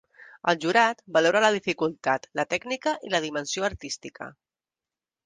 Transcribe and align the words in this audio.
El 0.51 0.55
jurat 0.61 1.03
valora 1.17 1.41
la 1.43 1.51
dificultat, 1.55 2.25
la 2.39 2.45
tècnica 2.53 2.95
i 3.09 3.13
la 3.17 3.21
dimensió 3.27 3.67
artística. 3.69 4.31